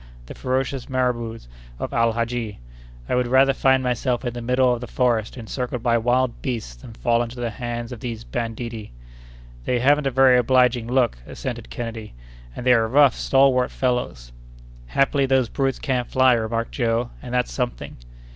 the 0.25 0.33
ferocious 0.33 0.89
marabouts 0.89 1.47
of 1.77 1.93
Al 1.93 2.11
Hadji! 2.13 2.57
I 3.07 3.13
would 3.13 3.27
rather 3.27 3.53
find 3.53 3.83
myself 3.83 4.25
in 4.25 4.33
the 4.33 4.41
middle 4.41 4.73
of 4.73 4.81
the 4.81 4.87
forest 4.87 5.37
encircled 5.37 5.83
by 5.83 5.95
wild 5.99 6.41
beasts 6.41 6.73
than 6.73 6.93
fall 6.93 7.21
into 7.21 7.39
the 7.39 7.51
hands 7.51 7.91
of 7.91 7.99
these 7.99 8.23
banditti." 8.23 8.93
"They 9.65 9.77
haven't 9.77 10.07
a 10.07 10.09
very 10.09 10.39
obliging 10.39 10.87
look!" 10.87 11.19
assented 11.27 11.69
Kennedy; 11.69 12.15
"and 12.55 12.65
they 12.65 12.73
are 12.73 12.87
rough, 12.87 13.13
stalwart 13.13 13.69
fellows." 13.69 14.31
"Happily 14.87 15.27
those 15.27 15.49
brutes 15.49 15.77
can't 15.77 16.07
fly," 16.09 16.33
remarked 16.33 16.71
Joe; 16.71 17.11
"and 17.21 17.31
that's 17.31 17.53
something." 17.53 17.95